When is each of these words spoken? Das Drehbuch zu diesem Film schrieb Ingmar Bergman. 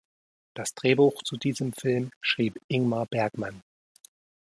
Das 0.55 0.73
Drehbuch 0.73 1.21
zu 1.21 1.37
diesem 1.37 1.73
Film 1.73 2.09
schrieb 2.21 2.59
Ingmar 2.69 3.05
Bergman. 3.05 3.61